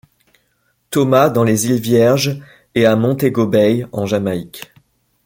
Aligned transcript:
Thomas 0.89 1.29
dans 1.29 1.43
les 1.43 1.67
Îles 1.67 1.79
Vierges 1.79 2.41
et 2.73 2.87
à 2.87 2.95
Montego 2.95 3.45
Bay, 3.45 3.85
en 3.91 4.07
Jamaïque. 4.07 4.73